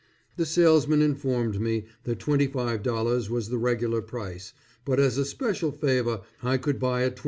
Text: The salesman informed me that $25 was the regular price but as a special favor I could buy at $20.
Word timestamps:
The 0.35 0.47
salesman 0.47 1.03
informed 1.03 1.61
me 1.61 1.85
that 2.05 2.17
$25 2.17 3.29
was 3.29 3.49
the 3.49 3.59
regular 3.59 4.01
price 4.01 4.51
but 4.83 4.99
as 4.99 5.19
a 5.19 5.25
special 5.25 5.71
favor 5.71 6.21
I 6.41 6.57
could 6.57 6.79
buy 6.79 7.03
at 7.03 7.17
$20. 7.17 7.19